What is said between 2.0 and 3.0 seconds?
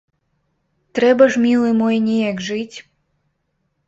неяк жыць!